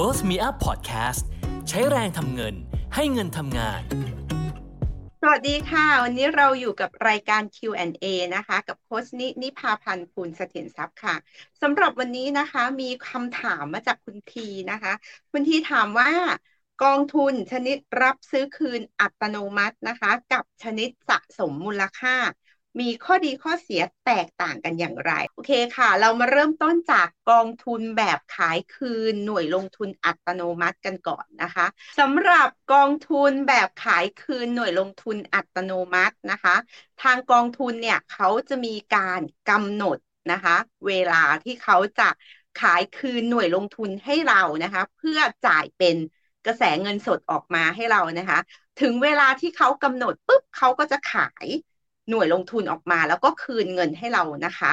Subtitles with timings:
[0.00, 1.22] World Me Up Podcast
[1.68, 2.54] ใช้แรงทำเงิน
[2.94, 3.82] ให้เงินทำงาน
[5.22, 8.04] สวัสดีค่ะ วันนี้เราอยู่กับรายการ Q&A
[8.36, 11.14] นะคะ กับโค้ชนินิพาพันธ์ภูลเสถียรทรัพย์ค่ะ
[11.62, 14.92] สำหรับวันนี้นะคะมีคำถามมาจากคุณทีนะคะ
[15.32, 16.10] คุณทีถามว่า
[16.84, 22.16] กองทุนชนิดรับซื้อคืนอัตโนมัตินะคะ กับชนิดสะสมมูลค่า
[22.80, 31.66] มีข้อดีข้อเสียแตกต่างกันอย่างไร โอเคค่ะ เรามาเริ่มต้นจากกองทุนแบบขายคืนหน่วยลงทุนอัตโนมัติกันก่อนนะคะ
[31.98, 36.54] สำหรับกองทุนแบบขายคืนหน่วยลงทุนอัตโนมัตินะคะ
[37.02, 39.98] ทางกองทุนเนี่ยเขาจะมีการกำหนด
[40.32, 42.08] นะคะ เวลาที่เขาจะ
[42.60, 45.96] ขายคืนหน่วยลงทุนให้เรานะคะ เพื่อจ่ายเป็น
[46.46, 48.38] กระแสเงินสดออกมาให้เรานะคะ
[48.80, 51.46] ถึงเวลาที่เขากำหนดปุ๊บเขาก็จะขาย
[52.08, 54.72] หน่วยลงทุนออกมา แล้วก็คืนเงินให้เรานะคะ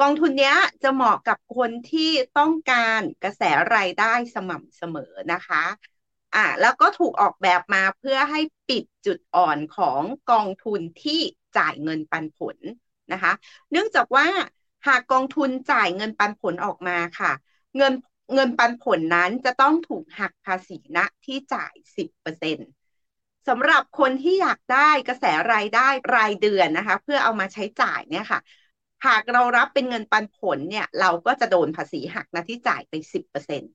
[0.00, 3.42] กองทุนนี้จะเหมาะกับคนที่ต้องการกระแส
[3.74, 5.64] รายได้สม่ำเสมอนะคะ
[6.34, 11.20] อ่าแล้วก็ถูกออกแบบมาเพื่อให้ปิดจุดอ่อนของกองทุนที่
[11.56, 12.56] จ่ายเงินปันผล
[13.12, 13.32] นะคะ
[13.70, 14.26] เนื่องจากว่า
[14.86, 17.32] หากกองทุนจ่ายเงินปันผลออกมาค่ะ
[17.76, 17.92] เงิน
[18.34, 22.70] เงินปันผลนั้นจะต้องถูกหักภาษีณที่จ่าย 10%
[23.48, 28.40] สำหรับคนที่อยากได้กระแสรายได้รายเดือนนะคะ เพื่อเอามาใช้จ่ายเนี่ยค่ะ
[29.06, 33.66] หากเรารับเป็นเงินปันผลเนี่ย เราก็จะโดนภาษีหักนะที่จ่ายไปสิบเปอร์เซ็นต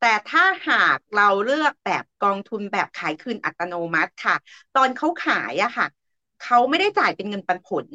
[0.00, 4.36] แต่ถ้าหากเราเลือกแบบกองทุนแบบขายคืนอัตโนมัติค่ะ
[4.76, 5.86] ตอนเขาขายอะค่ะ
[6.42, 7.86] เขาไม่ได้จ่ายเป็นเงินปันผล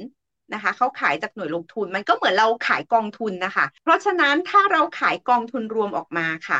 [0.54, 6.60] นะคะเขาขายจากหน่วยลงทุนมันก็เหมือนเราขายกองทุนนะคะ เพราะฉะนั้นถ้าเราขายกองทุนรวมออกมาค่ะ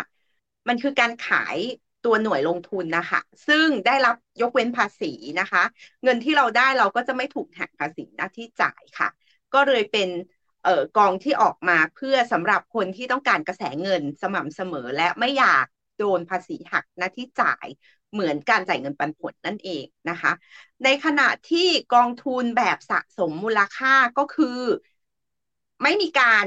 [0.68, 1.58] มันคือการขาย
[2.06, 5.64] ตัวหน่วยลงทุนนะคะ ซึ่งได้รับยกเว้นภาษีนะคะ
[6.04, 9.10] เงินที่เราได้เราก็จะไม่ถูกหักภาษีหน้าที่จ่ายค่ะ
[9.54, 10.10] ก็เลยเป็น
[10.64, 15.66] เอ่อกองที่ออกมาเพื่อสำหรับคนที่ต้องการกระแสเงินสม่ำเสมอและไม่อยาก
[15.98, 17.68] โดนภาษีหักหน้าที่จ่าย
[18.12, 20.32] เหมือนการจ่ายเงินปันผลนั่นเองนะคะ
[20.84, 24.60] ในขณะที่กองทุนแบบสะสมมูลค่าก็คือ
[25.84, 26.46] ไม่มีการ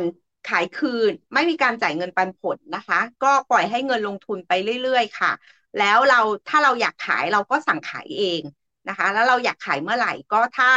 [0.51, 5.33] ขายคืน ไม่มีการจ่ายเงินปันผลนะคะ ก็ปล่อยให้เงินลงทุนไปเรื่อย ๆ ค่ะ
[5.79, 8.43] แล้วเราถ้าเราอยากขายเราก็สั่งขายเอง
[8.89, 10.71] นะคะ แล้วเราอยากขายเมื่อไหร่ก็ถ้า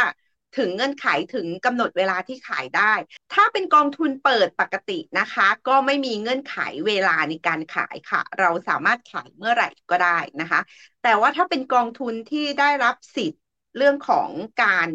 [0.58, 2.92] ถึงเงื่อนไขถึงกำหนดเวลาที่ขายได้
[3.32, 6.56] ถ้าเป็นกองทุนเปิดปกตินะคะ ก็ไม่มีเงื่อนไข
[6.86, 10.60] เวลาในการขายค่ะ เราสามารถขายเมื่อไหร่ก็ได้นะคะ
[11.02, 13.42] แต่ว่าถ้าเป็นกองทุนที่ได้รับสิทธิ์
[13.76, 14.30] เรื่องของ
[14.62, 14.90] การ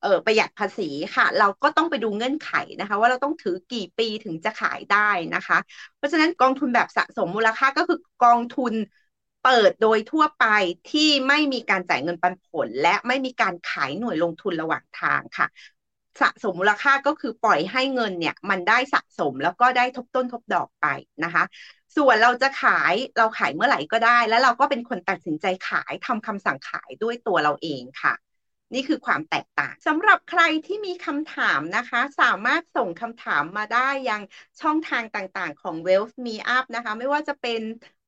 [0.00, 5.58] เออประหยัดภาษีค่ะ เราก็ต้องไปดูเงื่อนไขนะคะ ว่าเราต้องถือกี่ปีถึงจะขายได้นะคะ
[5.96, 8.74] เพราะฉะนั้นกองทุนแบบสะสมมูลค่าก็คือกองทุน
[9.44, 10.44] เปิดโดยทั่วไป
[10.90, 15.46] ที่ไม่มีการจ่ายเงินปันผล และไม่มีการขายหน่วยลงทุนระหว่างทางค่ะ
[16.20, 20.86] สะสมมูลค่าก็คือปล่อยให้เงินเนี่ย มันได้สะสมแล้วก็ได้ทบต้นทบดอกไป
[21.24, 21.44] นะคะ
[21.96, 28.14] ส่วนเราจะขายเราขายเมื่อไหร่ก็ได้ แล้วเราก็เป็นคนตัดสินใจขายทำคำสั่งขายด้วยตัวเราเองค่ะ
[28.74, 34.22] นี่คือความแตกต่างสำหรับใครที่มีคำถามนะคะ สามารถส่งคำถามมาได้ยัง
[34.60, 37.60] ช่องทางต่างๆ ของ Wealth Me Up นะคะ ไม่ว่าจะเป็น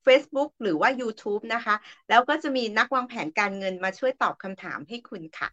[0.06, 1.74] Facebook หรือว่า YouTube นะคะ
[2.10, 5.48] แล้วก็จะมีนักวางแผนการเงินมาช่วยตอบคำถามให้คุณค่ะ